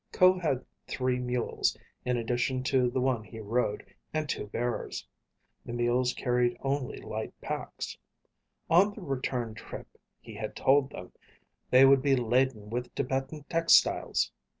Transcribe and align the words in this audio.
Ko 0.11 0.39
had 0.39 0.65
three 0.87 1.19
mules, 1.19 1.77
in 2.05 2.17
addition 2.17 2.63
to 2.63 2.89
the 2.89 2.99
one 2.99 3.23
he 3.23 3.39
rode, 3.39 3.85
and 4.15 4.27
two 4.27 4.47
bearers. 4.47 5.07
The 5.63 5.73
mules 5.73 6.13
carried 6.15 6.57
only 6.61 6.97
light 6.97 7.39
packs. 7.39 7.99
On 8.67 8.95
the 8.95 9.01
return 9.03 9.53
trip, 9.53 9.87
he 10.19 10.33
had 10.33 10.55
told 10.55 10.89
them, 10.89 11.11
they 11.69 11.85
would 11.85 12.01
be 12.01 12.15
laden 12.15 12.71
with 12.71 12.91
Tibetan 12.95 13.43
textiles. 13.43 14.31